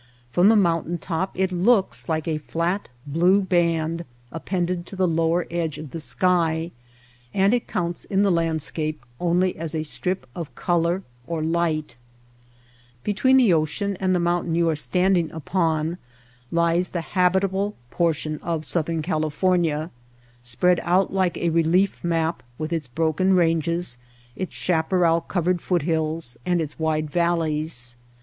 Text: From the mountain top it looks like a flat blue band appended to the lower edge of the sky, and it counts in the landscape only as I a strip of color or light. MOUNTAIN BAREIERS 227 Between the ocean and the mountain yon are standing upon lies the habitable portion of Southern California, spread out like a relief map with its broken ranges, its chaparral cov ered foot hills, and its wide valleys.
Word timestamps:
From 0.31 0.49
the 0.49 0.55
mountain 0.55 0.97
top 0.97 1.37
it 1.37 1.51
looks 1.51 2.09
like 2.09 2.27
a 2.27 2.39
flat 2.39 2.89
blue 3.05 3.39
band 3.39 4.03
appended 4.31 4.87
to 4.87 4.95
the 4.95 5.07
lower 5.07 5.45
edge 5.51 5.77
of 5.77 5.91
the 5.91 5.99
sky, 5.99 6.71
and 7.35 7.53
it 7.53 7.67
counts 7.67 8.05
in 8.05 8.23
the 8.23 8.31
landscape 8.31 9.05
only 9.19 9.55
as 9.55 9.75
I 9.75 9.79
a 9.79 9.83
strip 9.83 10.25
of 10.33 10.55
color 10.55 11.03
or 11.27 11.43
light. 11.43 11.97
MOUNTAIN 11.99 13.03
BAREIERS 13.03 13.21
227 13.21 13.35
Between 13.35 13.37
the 13.37 13.53
ocean 13.93 13.97
and 14.03 14.15
the 14.15 14.27
mountain 14.27 14.55
yon 14.55 14.69
are 14.69 14.75
standing 14.75 15.29
upon 15.29 15.99
lies 16.51 16.89
the 16.89 17.01
habitable 17.01 17.75
portion 17.91 18.39
of 18.41 18.65
Southern 18.65 19.03
California, 19.03 19.91
spread 20.41 20.79
out 20.81 21.13
like 21.13 21.37
a 21.37 21.49
relief 21.49 22.03
map 22.03 22.41
with 22.57 22.73
its 22.73 22.87
broken 22.87 23.35
ranges, 23.35 23.99
its 24.35 24.55
chaparral 24.55 25.21
cov 25.21 25.45
ered 25.45 25.61
foot 25.61 25.83
hills, 25.83 26.37
and 26.43 26.59
its 26.59 26.79
wide 26.79 27.11
valleys. 27.11 27.95